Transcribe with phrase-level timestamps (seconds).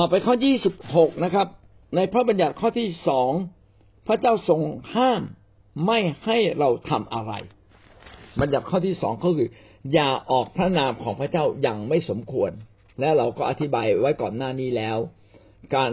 [0.00, 1.46] ต่อไปข้อยี่สิบหกนะครับ
[1.96, 3.30] ในพระบัญญัติข้อที่สอง
[4.06, 4.60] พระเจ้าทรง
[4.94, 5.22] ห้าม
[5.86, 7.32] ไม่ให้เราทำอะไร
[8.40, 9.48] บัญญัติข้อที่สองก็คือ
[9.92, 12.50] อย่าออกพระนามของพระเจ้าอย่างไม่สมควร
[13.00, 14.98] และเราก็อธิบายไว้ก่อนหน้านี้แล้ว
[15.74, 15.92] การ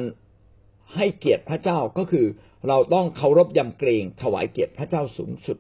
[0.96, 2.25] ให้เกียรติพระเจ้าก็คือ
[2.68, 5.57] เราต้องเคารพยำเกรงถวายเกียรติพระเจ้าสูงสุด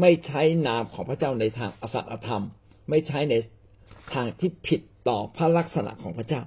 [0.00, 2.44] ไม่ใช้นามของพระเจ้าในทางอสัตธรรม
[2.90, 3.34] ไม่ใช้ใน
[4.14, 6.42] ทางที่ผิดต่อพระลักษณะของพระเจ้า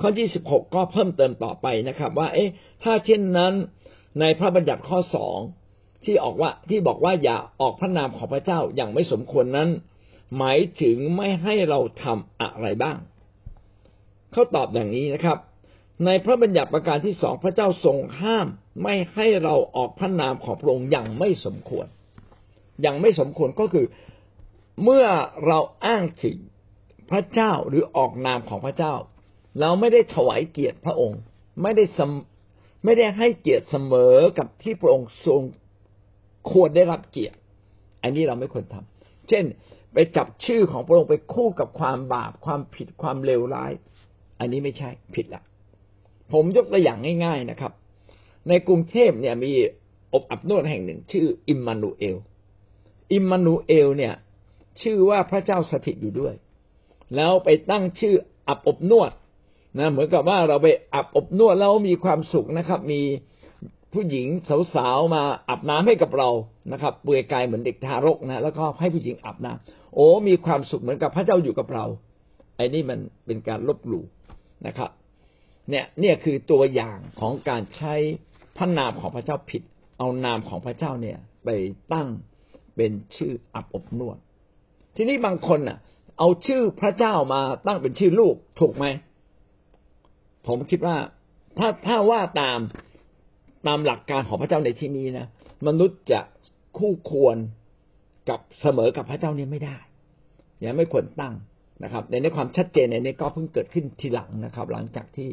[0.00, 2.50] ข้อที่สิบหกก็เพิ่มเติมต่อไปนะครับ ว่า เอ๊ะ
[2.82, 3.52] ถ้าเช่นนั้น
[4.20, 5.38] ในพระบัญญัติข้อสอง
[6.04, 9.68] ที่ออกว่าที่บอกว่าอย่าออกพระนามของพระเจ้าอย่างไม่สมควรนั้น
[10.38, 12.98] หมายถึงไม่ให้เราทำอะไรบ้าง
[14.32, 15.38] เขาตอบอย่างนี้นะครับ
[16.04, 18.46] ในพระบัญญัติประการที่สองพระเจ้าทรงห้าม
[18.82, 21.86] ไม่ให้เราออกพระนามของพระองค์อย่างไม่สมควร
[22.82, 23.86] อย่างไม่สมควรก็คือ
[24.84, 25.06] เมื่อ
[25.46, 26.36] เราอ้างถึง
[27.10, 28.94] พระเจ้าหรือออกนามของพระเจ้า
[29.60, 31.20] เราไม่ได้ถวายเกียรติพระองค์
[31.62, 31.84] ไม่ได้
[32.84, 35.42] ไม่ได้ให้เกียรติเสมอกับที่พระองค์ทรง
[36.50, 37.38] ควรได้รับเกียรติ
[38.02, 39.44] อันนี้เราไม่ควรทำเช่น
[39.92, 43.72] ไปจับชื่อของพระองค์ไปคู่กับความบาปความผิดความเลวร้าย
[44.40, 45.42] อันนี้ไม่ใช่ผิดละ
[46.32, 47.72] ผมยกตัวอย่างง่าย ๆนะครับ
[48.48, 49.52] ในกรุงเทพเนี่ยมี
[50.12, 52.16] อบอับนวดแห่งหนึ่ง ชื่ออิมมานูเอล
[53.12, 54.14] อิมมานูเอลเนี่ย
[54.82, 56.34] ชื่อว่าพระเจ้าสถิตอยู่ด้วย
[57.16, 58.14] แล้วไปตั้งชื่อ
[58.48, 59.12] อับอบนวด
[59.76, 63.00] นะเหมือนกับว่าเราไปอับอบนวดแล้วมีความสุขนะครับ มี
[63.92, 64.26] ผู้หญิง
[64.74, 66.28] สาวๆมาอาบน้ำให้กับเรา
[66.72, 71.84] นะครับเปลือยกายเหมือนเด็กทารกนะแล้วก็ให้ผู้หญิงอาบน้ำโอ้มีความสุขเหมือนกับพระเจ้าอยู่กับเรา
[72.56, 74.04] ไอ้นี่มันเป็นการลบหลู่
[74.66, 74.90] นะครับ
[75.70, 77.94] เนี่ยเนี่ยคือตัวอย่างของการใช้
[78.56, 79.62] พระนามของพระเจ้าผิด
[79.98, 81.48] เอานามของพระเจ้าเนี่ย ไป
[81.92, 82.08] ตั้ง
[82.76, 84.18] เป็นชื่ออับอบนวด
[84.96, 85.78] ทีนี้บางคนอะ
[86.18, 88.86] เอาชื่อพระเจ้ามาตั้งเป็นชื่อลูกถูกไหม
[90.48, 90.96] ผมคิดว่า
[91.58, 92.58] ถ้าถ้าว่าตาม
[93.66, 95.26] ตามหลักการของพระเจ้าในที่นี้นะ
[95.66, 96.20] มนุษย์จะ
[96.78, 97.36] คู่ควร
[98.28, 99.76] กับเสมอกับพระเจ้านี้ไม่ได้
[100.64, 101.34] ยังไม่ควรตั้ง
[101.84, 105.28] นะครับ ในในความชัดเจนในนี้ก็เพิ่งเกิดขึ้นทีหลังนะครับ หลังจากที่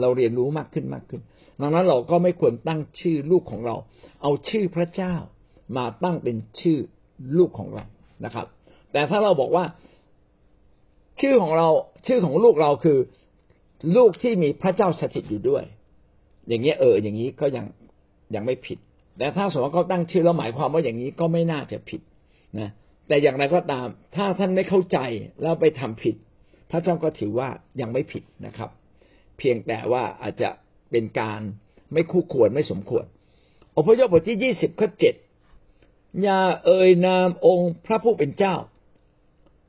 [0.00, 1.20] เราเรียนรู้มากขึ้นมากขึ้น
[1.60, 3.76] ดังนั้นเราก็ไม่ควรตั้งชื่อลูกของเรา
[4.22, 5.14] เอาชื่อพระเจ้า
[5.76, 6.78] มาตั้งเป็นชื่อ
[7.38, 7.84] ลูกของเรา
[8.24, 8.46] นะครับ
[8.92, 9.64] แต่ถ้าเราบอกว่า
[11.20, 11.68] ชื่อของเรา
[12.06, 12.98] ชื่อของลูกเราคือ
[13.96, 15.64] ลูกที่มีพระเจ้าสถิตอยู่ด้วย
[16.48, 17.66] อย่างเงี้ยเอออย่างนี้ก็ยัง
[18.34, 18.78] ยังไม่ผิด
[19.18, 22.00] แต่ถ้าสมมติเขาตั้งชื่อแล้วหมายความว่าอย่างนี้ก็ไม่น่าจะผิด
[22.58, 22.70] นะ
[23.08, 23.86] แต่อย่างไรก็ตาม
[24.16, 24.98] ถ้าท่านไม่เข้าใจ
[25.42, 26.14] แล้วไปทำผิด
[26.70, 27.48] พระเจ้าก็ถือว่า
[27.80, 28.70] ยังไม่ผิดนะครับ
[29.38, 30.50] เพียงแต่ว่าอาจจะ
[30.90, 31.40] เป็นการ
[31.92, 33.04] ไม่คู่ควรไม่สมควร
[33.76, 35.14] อพยพบทที่ยี่สิบข้อเจ็ด
[36.22, 38.54] อย่าเอ่ยนามองค์พระผู้เป็นเจ้า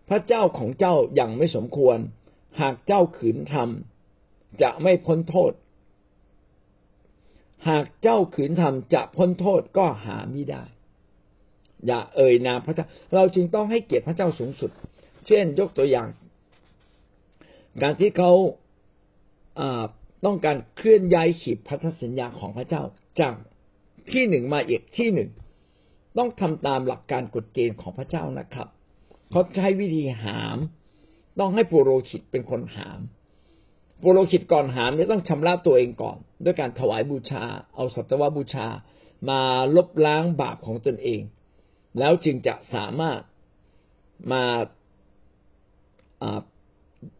[0.09, 1.97] พระเจ้าของเจ้าอย่างไม่สมควร
[2.61, 3.94] หากเจ้าขืนทำ
[4.61, 5.51] จะไม่พ้นโทษ
[7.67, 10.63] หากเจ้าขืนทำจะพ้นโทษก็หาไม่ได้
[11.85, 14.71] อย่าเอ่ยนามพระเจ้า เราจึงต้องให้เกียรติพระเจ้าสูงสุด
[15.27, 16.09] เช่น ยกตัวอย่าง
[17.81, 18.31] การที่เขา
[20.25, 22.81] ต้องการเคลื่อนย้ายขีดพันธสัญญาของพระเจ้า
[23.19, 23.35] จาก
[24.11, 25.29] ที่หนึ่งมาอีกที่หนึ่ง
[26.17, 28.67] ต้องทำตามหลักการกฎเกณฑ์ของพระเจ้านะครับ
[29.31, 30.57] เขาใช้วิธีหาม
[31.39, 32.99] ต้องให้ปุโรหิตเป็นคนหาม
[34.01, 37.43] ปุโรหิตก่อนหามจะต้องชำระตัวเองก่อน ด้วยการถวายบูชา
[37.75, 38.67] เอาสัตวบูชา
[39.29, 39.41] มา
[39.75, 41.21] ลบล้างบาปของตนเอง
[41.99, 43.19] แล้วจึงจะสามารถ
[44.31, 44.43] มา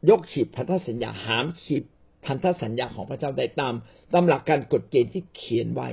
[0.10, 1.84] ยกขีดพันธสัญญาหามขีด
[2.26, 3.74] พันธสัญญาของพระเจ้าได้ตาม
[4.14, 5.90] ตามหลักการกฎเกณฑ์ที่เขียนไว้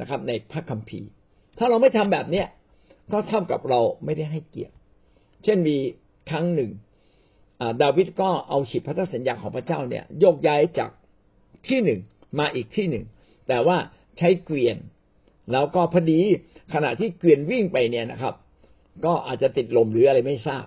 [0.00, 1.08] นะครับ ในพระคัมภีร์
[1.58, 2.46] ถ้าเราไม่ทำแบบเนี้ย
[3.12, 4.74] ก็เท่ากับเราไม่ได้ให้เกียรติ
[5.44, 5.76] เช่นมี
[6.30, 6.70] ครั้งหนึ่ง
[7.82, 10.90] ดาวิดก็เอาขีดพันธสัญญาของพระเจ้าเนี่ยโยกย้ายจาก
[11.68, 12.00] ที่หนึ่ง
[12.38, 13.04] มาอีกที่หนึ่ง
[13.48, 13.76] แต่ว่า
[14.18, 14.76] ใช้เกวียน
[15.52, 16.20] แล้วก็พอดี
[16.74, 18.34] ขณะที่เกวียนวิ่งไปเนี่ยนะครับ
[19.04, 20.66] ก็อาจจะติดลมหรืออะไรไม่ทราบ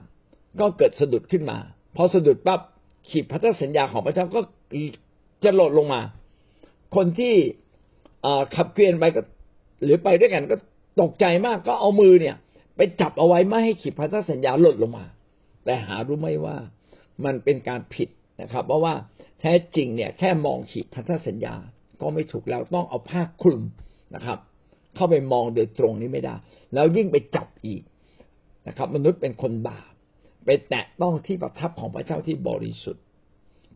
[0.59, 1.57] ก็เกิดสะดุดขึ้นมา
[1.95, 2.61] พอสะดุดปั๊บ
[3.09, 4.39] ขีดพันธสัญญาของพระเจ้าก็
[5.43, 6.01] จะหล่นลงมา
[6.95, 7.33] คนที่
[8.55, 9.21] ขับเกวียนไปก็
[9.83, 10.55] หรือไปด้วยกันก็
[11.01, 12.35] ตกใจมากก็เอามือเนี่ย
[12.75, 15.05] ไปจับเอาไว้ไม่ให้ขีดพันธสัญญาหล่นลงมา
[15.65, 16.57] แต่หารู้ไหมว่า
[17.25, 18.09] มันเป็นการผิด
[18.41, 18.93] นะครับ เพราะว่า
[19.39, 21.55] แท้จริงเนี่ยแค่มองขีดพันธสัญญา
[22.01, 23.63] ก็ไม่ถูกแล้วต้องเอาผ้าคลุม
[24.15, 24.39] นะครับ
[24.95, 26.35] เข้าไปมองโดยตรงนี้ไม่ได้
[26.73, 27.81] แล้วยิ่งไปจับอีก
[28.67, 29.91] นะครับ มนุษย์เป็นคนบาป
[30.45, 33.03] ไปแตะต้องที่ประทับของพระเจ้าที่บริสุทธิ์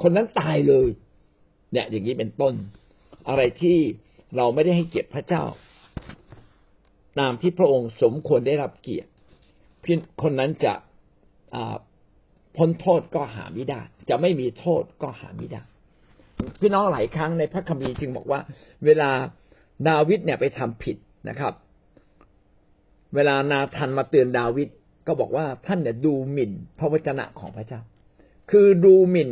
[0.01, 0.87] คนนั้นตายเลย
[1.71, 2.53] เนี่ยอย่างนี้เป็นต้น
[3.29, 3.77] อะไรที่
[4.37, 5.43] เราไม่ได้ให้เกียรติพระเจ้า
[7.19, 9.09] ตามที่พระองค์สมควรได้รับเกียรติ
[10.23, 10.73] คนนั้นจะ
[12.57, 15.63] พ้นโทษก็หาไม่ได้ จะไม่มีโทษก็หาไม่ได้
[16.59, 18.39] พี่น้องหลายครั้งในพระคัมภีร์จึงบอกว่า
[18.85, 19.09] เวลา
[19.89, 20.97] ดาวิดเนี่ยไปทำผิด
[21.29, 21.53] นะครับ
[23.15, 24.69] เวลานาธันมาเตือนดาวิด
[25.07, 27.81] ก็บอกว่าท่านเนี่ยดูหมิ่นพระวจนะของพระเจ้า
[28.51, 29.31] คือดูหมิ่น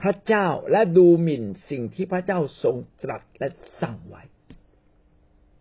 [0.00, 3.48] พระเจ้าและดูหมิ่นสิ่งที่พระเจ้าทรงตรัสและ
[3.82, 4.22] สั่งไว้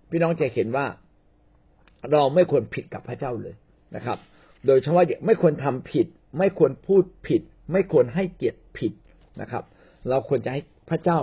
[0.09, 0.85] พี่น้องจะเห็นว่า
[2.11, 3.55] เราไม่ควรผิดกับพระเจ้าเลย
[3.95, 4.17] นะครับ
[4.65, 6.07] โดยเฉพาะไม่ควรทำผิด
[6.38, 7.42] ไม่ควรพูดผิด
[7.72, 8.94] ไม่ควรให้เกียรติผิด
[9.42, 9.63] นะครับ
[10.10, 11.19] เราควรจะให้พระเจ้า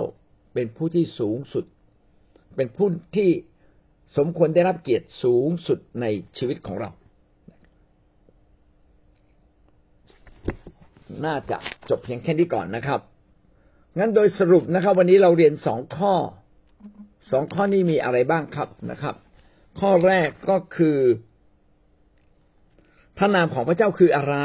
[0.54, 1.64] เป็นผู้ที่สูงสุด
[2.56, 3.30] เป็นผู้ที่
[4.16, 6.06] สมควรได้รับเกียรติสูงสุดใน
[6.38, 6.90] ชีวิตของเรา
[11.24, 11.56] น่าจะ
[11.88, 13.00] จบเพียงแค่นี้ก่อนนะครับ
[13.98, 16.14] งั้นโดยสรุปนะครับ วันนี้เราเรียนสองข้อ
[17.30, 19.14] สองข้อนี้มีอะไรบ้างครับนะครับ
[19.80, 20.98] ข้อแรกก็คือ
[23.18, 24.36] พระนามของพระเจ้าคืออะไร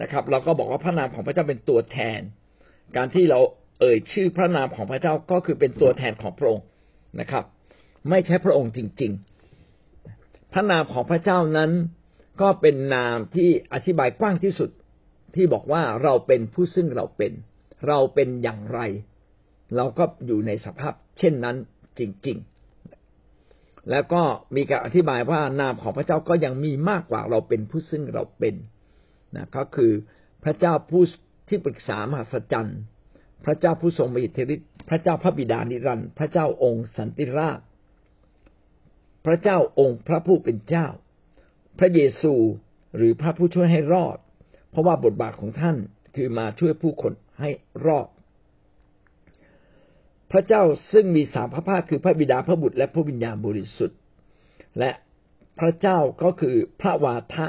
[0.00, 2.20] นะครับ เราก็บอกว่าพระนามของพระเจ้าเป็นตัวแทน
[2.96, 3.40] การที่เรา
[3.80, 6.64] เอ่ยชื่อพระนามของพระเจ้าก็คือเป็นตัวแทนของพระองค์
[7.20, 7.44] นะครับ
[8.10, 9.12] ไม่ใช่พระองค์จริง
[9.82, 11.70] ๆ พระนามของพระเจ้านั้น
[12.42, 14.70] ก็เป็นนามที่อธิบายกว้างที่สุด
[15.34, 17.32] ที่บอกว่าเราเป็นผู้ซึ่งเราเป็น
[17.88, 18.80] เราเป็นอย่างไร
[19.76, 21.56] เราก็อยู่ในสภาพเช่นนั้น
[21.98, 22.38] จริง
[23.12, 24.22] ๆ แล้วก็
[24.56, 28.54] มีการอธิบายว่านามของพระเจ้าก็ยังมีมากกว่าเราเป็นผู้ซึ่งเราเป็น
[29.36, 29.92] นะก็คือ
[30.44, 31.02] พระเจ้าผู้
[31.48, 32.80] ที่ปรึกษามหัศจรรย์
[33.44, 37.60] พระเจ้าผู้ทรงมีอิทธิฤทธิ์พระเจ้าพระบิดานิรันดร์พระเจ้าองค์สันติราช
[39.26, 40.86] พระเจ้าองค์พระผู้เป็นเจ้า
[41.78, 42.34] พระเยซู
[42.96, 44.18] หรือพระผู้ช่วยให้รอด
[44.70, 45.76] เพราะว่าบทบาทของท่าน
[46.16, 47.50] คือมาช่วยผู้คนให้
[47.86, 48.08] รอด
[50.30, 50.62] พระเจ้า
[50.92, 53.98] ซึ่งมีสามพระภาคคือพระบิดาพระบุตรและพระวิญญาณบริสุทธิ์
[54.78, 54.90] และ
[55.58, 57.46] พระเจ้าก็คือพระวาทะ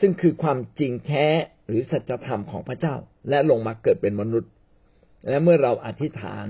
[0.00, 1.26] ซึ่งคือความจริงแท้
[1.66, 2.94] หรือสัจธรรมของพระเจ้า
[3.28, 4.50] และลงมาเกิดเป็นมนุษย์
[5.28, 6.46] และเมื่อเราอธิษฐาน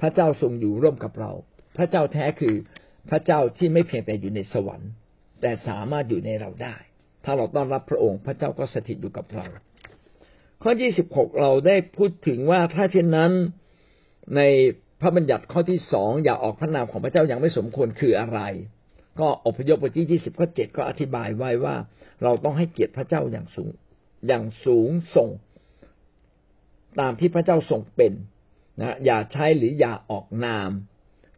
[0.00, 1.32] พระเจ้าทรงอยู่ร่วมกับเรา
[1.76, 2.54] พระเจ้าแท้คือ
[3.10, 4.90] พระเจ้าที่ไม่เพียงแต่อยู่ในสวรรค์
[5.40, 6.76] แต่สามารถอยู่ในเราได้
[7.24, 9.46] ถ้าเราต้อนรับพระองค์ พระเจ้าก็สถิตอยู่กับเรา
[10.62, 13.32] ข้อที่สิบหกเราได้พูดถึงว่าถ้าเช่นนั้น
[14.36, 14.40] ใน
[15.00, 18.40] พระบัญญัติข้อที่สองอย่าออกพระนามของพระเจ้ายังไม่สมควรคืออะไร
[19.20, 21.76] ก็อพยพบทที่ยี่สิบข้อเจ็ดก็อธิบายไว้ว่า
[22.22, 23.72] เราต้องให้เกียรติพระเจ้าอย่างสูง
[24.26, 25.28] อย่างสูงส่ง
[27.00, 28.12] ตามที่พระเจ้าทรงเป็น
[28.80, 30.70] นะอย่าใช้หรืออย่าออกนาม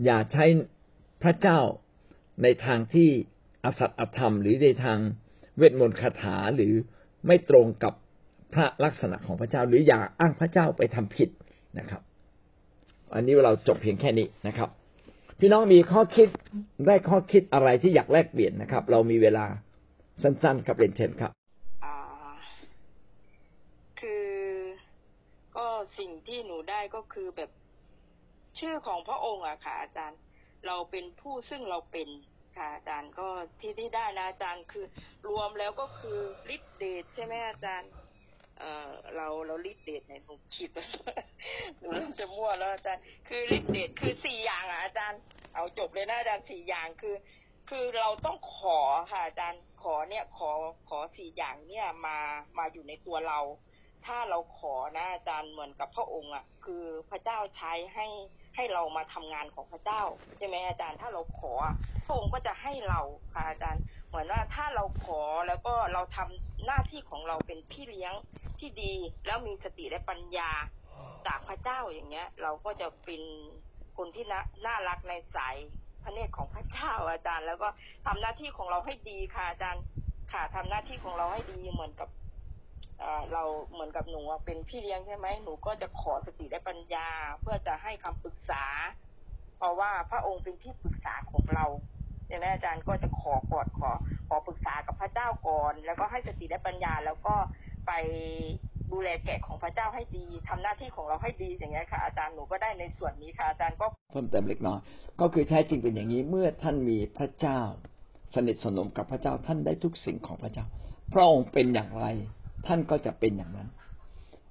[0.05, 0.45] อย่าใช้
[1.23, 1.59] พระเจ้า
[2.43, 3.09] ในทางที่
[3.65, 4.99] อสัตอธรรม หรือในทาง
[5.57, 6.73] เวทมนต์คาถาหรือ
[7.27, 7.95] ไม่ตรงกับ
[8.55, 11.29] พระลักษณะของพระเจ้า หรืออย่าอ้างพระเจ้าไปทำผิด
[11.79, 12.03] นะครับ
[13.15, 14.71] อันนี้เราจบเพียงแค่นี้นะครับ
[15.41, 16.29] พี่น้องมีข้อคิด
[16.87, 19.47] ได้ข้อคิดอะไรที่อยากแลกเปลี่ยนนะครับ เรามีเวลา
[20.23, 21.33] สั้นๆครับเรียนเชิญครับ
[24.01, 24.31] คือ
[25.57, 25.67] ก็
[25.99, 27.51] สิ่งที่หนูได้ก็คือแบบ
[28.59, 30.19] ชื่อของพระองค์อะค่ะอาจารย์
[30.67, 32.09] เราเป็นผู้ซึ่งเราเป็น
[32.57, 33.29] ค่ะอาจารย์ก็
[33.61, 34.87] ที่ที่ได้นะอาจารย์คือ
[35.29, 36.19] รวมแล้วก็คือ
[36.55, 37.91] ฤทธิเดชใช่ไหมอาจารย์
[38.59, 40.87] เออเราเราฤทธิเดชเนี่ยหนูคิดว่า
[41.81, 41.89] หนู
[42.19, 45.21] จะมั่วแล้วอาจารย์คือฤทธิเดชคือสี่อย่างอะอาจารย์
[45.55, 47.17] เอาจบเลยนะอาจารย์สี่อย่างคือ
[47.71, 48.79] คือเราต้องขอ
[49.11, 50.51] ค่ะอาจารย์ขอเนี่ยขอ
[50.89, 52.19] ขอสี่อย่างเนี่ยมา
[52.59, 53.41] มาอยู่ในตัวเรา
[54.07, 58.07] ถ้าเราขอนะอาจารย์เหมือนกับพระองค์อะ คือพระเจ้าใช้ให้
[58.57, 60.03] ให้เรามาทำงานของพระเจ้า
[60.37, 61.53] ใช่ไหมอาจารย์ ถ้าเราขอ
[62.07, 63.01] พระองค์ก็จะให้เรา
[63.33, 68.15] ค่ะอาจารย์ เหมือนว่าถ้าเราขอแล้วก็เราทำหน้าที่ของเราเป็นพี่เลี้ยง
[68.61, 68.93] ที่ดี
[69.27, 70.51] แล้วมีสติและปัญญา
[71.27, 73.23] จากพระเจ้าอย่างเงี้ย เราก็จะเป็น
[73.97, 75.57] คนที่น่าน่ารักในสาย
[76.03, 77.69] พระเนตรของพระเจ้าอาจารย์ แล้วก็
[78.07, 79.83] ทำหน้าที่ของเราให้ดีค่ะอาจารย์
[80.33, 82.09] ค่ะทำหน้าที่ของเราให้ดีเหมือนกับ
[83.33, 87.09] เราเหมือนกับหนูเป็นพี่เลี้ยงใช่ไหมหนูก็จะขอสติและปัญญา
[87.41, 88.65] เพื่อจะให้คำปรึกษา
[89.57, 91.67] เพราะว่าพระองค์เป็นที่ปรึกษาของเรา
[92.29, 93.91] อย่างนี้อาจารย์ก็จะขอกอดขอ
[94.29, 97.35] ขอปรึกษากับพระเจ้าก่อน แล้วก็ให้สติและปัญญา แล้วก็
[97.87, 97.93] ไป
[98.93, 104.79] ดูแลแกะของพระเจ้าให้ดีทำหน้าที่ของเราให้ดีอย่างนี้ค่ะ อาจารย์หนูก็ได้ในส่วนนี้ค่ะอาจารย์ก็เพิ่มเติมเล็กน้อย
[105.21, 107.61] ก็คือแท้จริงเป็นอย่างนี้เมื่อท่านมีพระเจ้า
[108.35, 110.65] สนิทสนมกับพระเจ้าท่านได้ทุกสิ่งของพระเจ้า
[111.13, 112.07] พระองค์เป็นอย่างไร
[112.67, 113.69] ท่านก็จะเป็นอย่างนั้น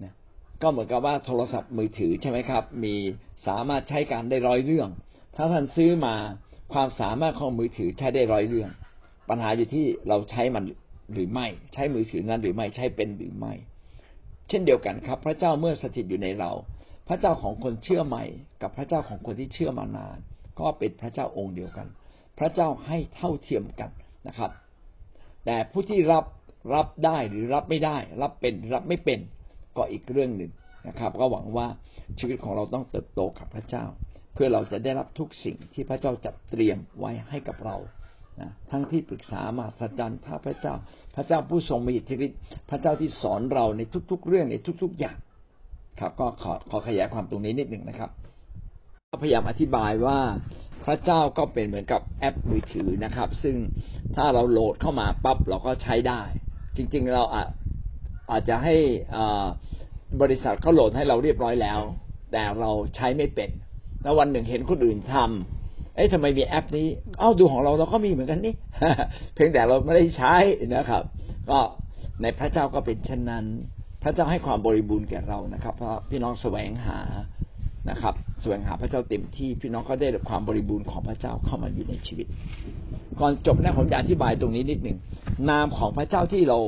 [0.04, 0.14] นะ
[0.62, 2.96] ก็เหมือนกับว่าโทรศัพท์มือถือใช่ไหมครับ มี
[3.48, 4.90] สามารถใช้การได้ร้อยเรื่อง
[5.36, 6.16] ถ้าท่านซื้อมา
[6.74, 8.70] ความสามารถของมือถือใช้ได้ร้อยเรื่อง
[9.30, 10.64] ปัญหาอยู่ที่เราใช้มัน
[11.14, 13.54] หรือไม่ ใช้มือถือนั้นหรือไม่ใช้เป็นหรือไม่
[14.50, 16.52] เช่นเดียวกันครับ พระเจ้าเมื่อสถิตอยู่ในเรา
[17.08, 18.24] พระเจ้าของคนเชื่อใหม่
[18.62, 20.18] กับพระเจ้าของคนที่เชื่อมานาน
[20.60, 21.88] ก็เป็นพระเจ้าองค์เดียวกัน
[22.40, 23.92] พระเจ้าให้เท่าเทียมกัน
[24.28, 24.52] นะครับ
[25.46, 26.26] แต่ผู้ที่รับ
[26.74, 29.20] รับได้หรือรับไม่ได้ รับเป็นรับไม่เป็น
[29.78, 30.52] ก็อีกเรื่องหนึ่ง
[30.88, 31.68] นะครับ ก็หวังว่า
[32.20, 33.86] ชีวิตของเราต้องเติบโตกับพระเจ้า
[34.34, 37.76] เพื่อเราจะได้รับทุกสิ่งที่พระเจ้าจัดเตรียมไว้ให้กับเรา
[38.42, 40.74] นะทั้งที่ปรึกษามาสัจจันท่าพระเจ้า
[41.16, 42.40] พระเจ้าผู้ทรงมีอิทธิฤทธิ์
[42.70, 45.18] พระเจ้าที่สอนเราในทุก ๆ เรื่องในทุก ๆ อย่าง
[46.00, 48.10] ครับ ก็ขอขอขยายความตรงนี้นิดหนึ่งนะครับ
[49.24, 50.20] พยายามอธิบายว่า
[50.86, 53.56] พระเจ้าก็เป็นเหมือนกับแอปมือถือนะครับ ซึ่ง
[54.16, 56.22] ถ้าเราโหลดเข้ามาปั๊บเราก็ใช้ได้
[56.78, 57.48] จริง ๆ เราอาจ
[58.32, 58.76] อาจจะให้
[60.22, 61.80] บริษัทเขาโหลดให้เราเรียบร้อยแล้ว
[62.32, 63.50] แต่เราใช้ไม่เป็น
[64.04, 65.65] แล้ววันหนึ่งเห็นคนอื่นทำ
[65.96, 66.88] เอ๊ะทำไมมีแอปนี้
[67.20, 68.54] เอ้าดูของเราเราก็มีเหมือนกันนี่
[69.34, 70.36] เพียงแต่เราไม่ได้ใช้
[70.76, 71.04] นะครับ
[71.50, 71.60] ก็
[72.22, 73.46] ในพระเจ้าก็เป็นเช่นนั้น
[74.04, 77.00] พระเจ้าให้ความบริบูรณ์แก่เรานะครับ เพราะพี่น้องแสวงหา
[77.90, 82.28] นะครับ แสวงหาพระเจ้าเต็มที่ พี่น้องก็ได้รับความบริบูรณ์ของพระเจ้าเข้ามาอยู่ในชีวิต
[83.20, 84.98] ก่อนจบนะผมจะอธิบายตรงนี้นิดหนึ่ง
[85.50, 86.60] นามของพระเจ้าที่เรา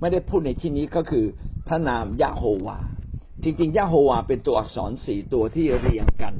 [0.00, 1.24] ไม่ได้พูดในที่นี้ก็คือ
[1.68, 2.78] พระนามยะโฮวา
[3.44, 6.34] จริงๆยะโฮวาเป็นตัวอักษรสี่ตัวที่เรียงกัน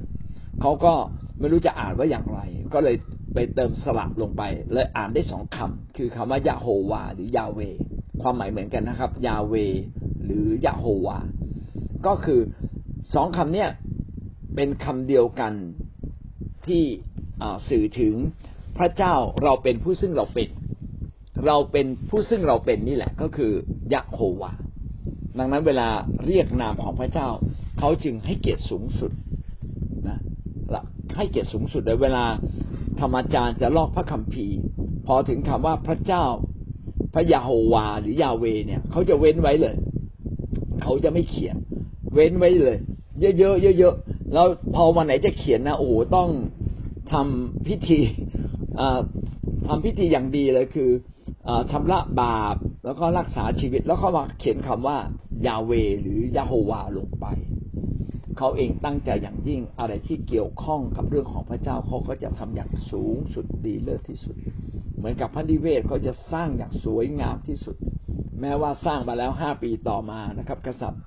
[0.61, 0.94] เขาก็
[1.39, 2.41] ไม่รู้จะอ่านว่าอย่างไร
[2.75, 2.97] ก็เลย
[3.35, 7.61] ไปเติมสระลงไปเลยอ่านได้สองคำคือคำว่ายะโฮวาหรือยาเว
[8.23, 9.55] ความหมายเหมือนกันนะครับ ยาเว
[10.25, 11.19] หรือยะโฮวา
[12.07, 12.41] ก็คือ
[13.15, 13.69] สองคำเนี้ย
[14.55, 15.53] เป็นคำเดียวกัน
[16.67, 16.83] ที่
[17.69, 18.15] สื่อถึง
[18.79, 20.49] พระเจ้าเราเป็นผู้ซึ่งเราเป็น
[21.47, 23.53] เราเป็นผู้ซึ่งเราเป็นนี่แหละ ก็คือ
[23.93, 24.53] ยะโฮวา
[25.39, 25.89] ดังนั้นเวลา
[26.27, 27.29] เรียกนามของพระเจ้า
[27.79, 29.12] เขาจึงให้เกียรติสูงสุด
[31.16, 32.25] ให้เกียรติสูงสุดเลยเวลา
[33.00, 34.59] ธรรมจารย์จะลอกพระคัมภีร์
[35.07, 36.25] พอถึงคำว่าพระเจ้า
[37.14, 39.75] พระยาโฮวาหรือยาเวเนี่ยเขาจะเว้นไว้เลย
[40.83, 41.57] เขาจะไม่เขียน
[42.14, 42.76] เว้นไว้เลย
[43.21, 43.95] เยอะๆเยอะ
[44.33, 46.28] แล้วพอวันไหนจะเขียนนะโอ้โหต้อง
[47.12, 48.00] ทำพิธี
[49.66, 50.90] ทำพิธีอย่างดีเลยคือ
[51.71, 54.99] ชำระบาปแล้วก็รักษาชีวิต แล้วเขามาเขียนคำว่า
[55.47, 57.26] ยาเวหรือยาโฮวาลงไป
[58.39, 64.37] เขาเองตั้งใจอย่างยิ่งอะไรที่เกี่ยวข้องกับเรื่องของพระเจ้าเขาก็จะทำอย่างสูงสุดดีเลิศที่สุด
[64.97, 67.77] เหมือนกับพระนิเวศเขาจะสร้างอย่างสวยงามที่สุด
[68.41, 71.03] แม้ว่าสร้างมาแล้วห้าปีต่อมานะครับ กษัตริย์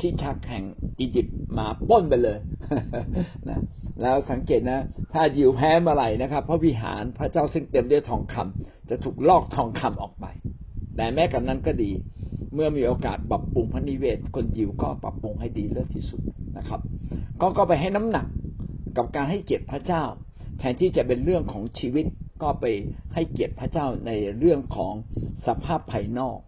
[0.00, 0.64] ที่ชักแห่ง
[0.98, 2.38] อียิปต์มาป้นไปเลย
[3.48, 3.62] นะ
[4.02, 4.80] แล้วสังเกตนะ
[5.12, 10.26] ถ้ายิวแพ้เมื่อไหร่นะครับ พระวิหารพระเจ้าซึ่งเต็มด้วยทองคำจะถูกลอกทองคำออกไป
[10.96, 11.90] แต่แม้กันนั้นก็ดี
[12.54, 16.20] เมื่อมีโอกาสปรับปรุงพระนิเวศ คนยิวก็ปรับปรุงให้ดีเลิศที่สุด
[16.58, 16.80] นะครับ
[17.40, 18.26] ก็ก็ไปให้น้ำหนัก
[18.96, 20.02] กับการให้เกียรติพระเจ้า
[20.58, 22.04] แทนที่จะเป็นเรื่องของชีวิต
[22.42, 22.64] ก็ไป
[23.14, 24.94] ให้เกียรติพระเจ้าในเรื่องของ
[25.46, 26.38] สภาพภายนอก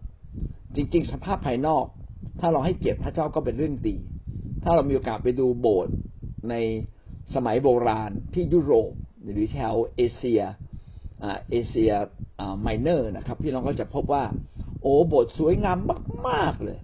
[0.75, 1.85] จริง ๆ สภาพภายนอก
[2.39, 3.97] ถ้าเราให้เกียรติพระเจ้าก็เป็นเรื่องดี
[4.63, 5.95] ถ้าเรามีโอกาสไปดูโบสถ์
[6.49, 6.55] ใน
[7.35, 8.91] สมัยโบราณที่ยุโรป
[9.23, 10.41] หรือแถวเอเชีย
[11.49, 11.91] เอเชีย
[12.61, 14.23] ไมเนอร์นะครับ พี่น้องก็จะพบว่า
[14.81, 15.77] โอ้โบสถ์สวยงาม
[16.27, 16.79] มาก ๆเลย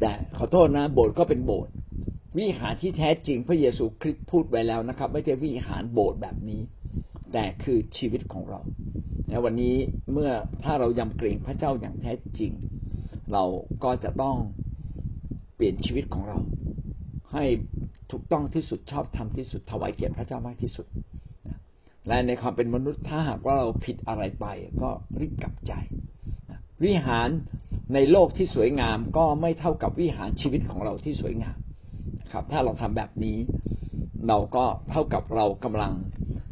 [0.00, 1.72] แต่ขอโทษนะโบสถ์ก็เป็นโบสถ์
[2.38, 6.60] วิหารที่แท้จริงพระเยซูคริสต์พูดไว้แล้วนะครับ ไม่ใช่วิหารโบสถ์แบบนี้
[7.32, 8.60] แต่คือชีวิตของเรา
[9.28, 9.76] ในวันนี้
[10.12, 10.30] เมื่อ
[10.64, 12.52] ถ้าเรายำเกรงพระเจ้าอย่างแท้จริง
[13.32, 13.44] เรา
[13.84, 14.36] ก็จะต้อง
[15.54, 16.38] เปลี่ยนชีวิตของเรา
[17.32, 17.44] ให้
[18.10, 20.86] ถูกต้องที่สุดชอบทำที่สุดถวายเกียรติพระเจ้ามากที่สุด
[22.08, 24.46] และในความเป็นมนุษย์ถ้าหากว่าเราผิดอะไรไป
[24.82, 25.72] ก็รีบกลับใจ
[26.84, 27.28] วิหาร
[27.94, 31.56] ในโลกที่สวยงามก็ไม่เท่ากับวิหารชีวิตของเราที่สวยงาม
[32.32, 33.38] ครับ ถ้าเราทำแบบนี้
[34.28, 35.92] เราก็เท่ากับเรากำลัง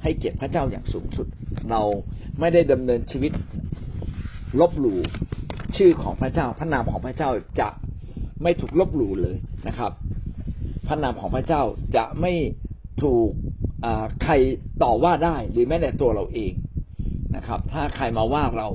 [0.02, 1.26] ให้เกียรติพระเจ้าอย่างสูงสุด
[1.70, 1.82] เรา
[2.40, 3.32] ไม่ได้ดำเนินชีวิต
[4.60, 4.98] ลบหลู่
[5.76, 7.68] ชื่อของพระเจ้า พระนามของพระเจ้าจะ
[8.42, 9.36] ไม่ถูกลบหลู่เลย
[9.68, 9.92] นะครับ
[10.88, 11.62] พระนามของพระเจ้า
[11.96, 12.32] จะไม่
[13.02, 13.30] ถูก
[14.22, 14.32] ใคร
[14.82, 16.52] ต่อว่าได้หรือแม้แต่ตัวเราเอง
[17.36, 18.68] นะครับ ถ้าใครมาว่าเรา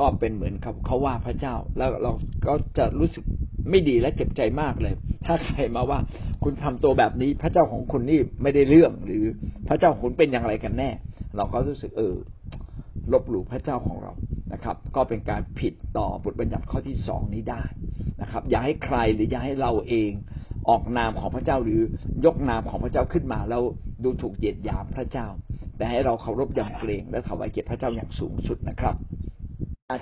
[0.00, 2.12] ก็เป็นเหมือนกับเขาว่าพระเจ้า แล้วเรา
[2.46, 3.24] ก็จะรู้สึก
[3.70, 4.94] ไม่ดีและเจ็บใจมากเลย
[5.26, 5.98] ถ้าใครมาว่า
[6.44, 9.24] คุณทำตัวแบบนี้พระเจ้าของคุณนี่ไม่ได้เรื่อง หรือ
[9.68, 10.90] พระเจ้าคุณเป็นอย่างไรกันแน่
[11.36, 12.14] เราก็รู้สึกเออ
[13.12, 14.12] ลบหลู่พระเจ้าของเรา
[14.52, 17.62] นะครับ ก็เป็นการผิดต่อบทบัญญัติข้อที่สองนี้ได้
[18.22, 20.10] นะครับ อย่าให้ใครหรืออย่าให้เราเอง
[20.68, 21.80] ออกนามของพระเจ้าหรือ
[22.24, 23.62] ยกนามของพระเจ้าขึ้นมาแล้ว
[24.04, 25.26] ดูถูกเหยียดหยามพระเจ้า
[25.76, 28.94] แต่ให้เราเคารพยำเกรงและถวายเกียรติพระเจ้าอย่างสูงสุดนะครับ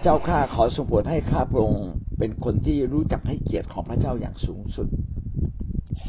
[0.02, 1.86] เจ้าข้าขอสมบูรณ์ให้ข้าพระองค์
[2.18, 4.88] เป็นคนที่รู้จักให้เกียรติของพระเจ้าอย่างสูงสุด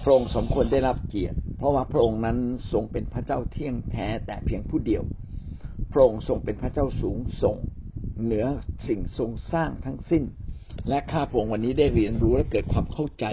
[0.03, 2.37] พระองค์สมควรได้รับเกียรติ เพราะว่าพระองค์นั้น
[2.71, 5.03] ทรงเป็นพระเจ้าเที่ยงแท้แต่เพียงผู้เดียว
[5.91, 7.57] พระองค์ทรงเป็นพระเจ้าสูงส่ง
[8.23, 8.45] เหนือ
[8.87, 10.23] สิ่งทรงสร้างทั้งสิ้น
[10.89, 13.25] และข้าพระองค์วันนี้ได้เรียนรู้และเกิดความเข้าใจ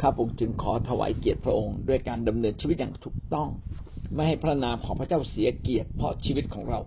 [0.00, 3.48] ข้าพระองค์จึงขอถวายเกียรติพระองค์ด้วยการดำเนินชีวิตอย่างถูกต้อง
[4.14, 6.80] ไม่ให้พระนามของพระเจ้าเสียเกียรติเพราะชีวิตของเรา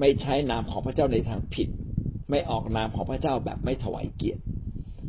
[0.00, 1.68] ไม่ใช้นามของพระเจ้าในทางผิด
[2.30, 4.42] ไม่ออกนามของพระเจ้าแบบไม่ถวายเกียรติ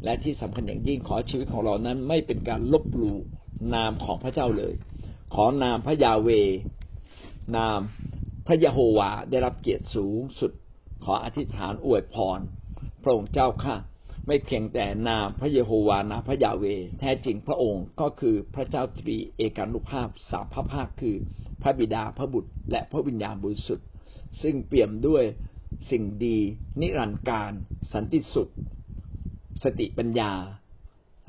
[0.03, 3.17] และที่สำคัญอย่างยิ่งขอชีวิตของเรานั้นไม่เป็นการลบหลู่
[3.75, 4.74] นามของพระเจ้าเลย
[5.34, 6.29] ขอนามพระยาเว
[7.56, 7.79] นาม
[8.48, 10.51] พระยะโฮวาได้รับเกียรติสูงสุด
[11.03, 12.39] ขออธิษฐานอวยพร
[13.03, 13.75] พระองค์เจ้าข้า
[14.27, 16.65] ไม่เพียงแต่นามพระเยโฮวานามพระยาเว
[17.00, 21.15] แท้จริงพระองค์ก็คือพระเจ้าตรีเอกานุภาพสามพระภาคคือ
[21.62, 23.88] พระบิดาพระบุตร และพระวิญญาณบริสุทธิ์
[24.41, 25.24] ซึ่งเปี่ยมด้วย
[25.91, 26.38] สิ่งดี
[26.81, 27.51] นิรันดร์การ
[27.93, 28.51] สันติสุข
[29.63, 30.31] สติปัญญา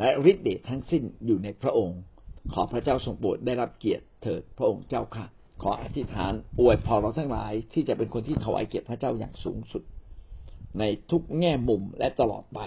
[0.00, 2.00] และฤทธิ์เดชทั้งสิ้นอยู่ในพระองค์
[2.52, 5.26] ขอพระเจ้าทรงโปรดได้รับเกียรติเถิดพระองค์เจ้าค่ะ
[5.62, 9.83] ขออธิษฐานอวยพรเราทั้งหลายที่จะเป็นคนที่ถวายเกียรติพระเจ้าอย่างสูงสุด
[10.78, 12.61] ในทุกแง่มุมและตลอดไป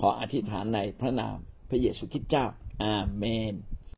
[0.00, 1.36] ขออธิษฐานในพระนาม
[1.68, 2.46] พระเยซูคริสต์เจ้า
[2.84, 3.54] อาเมน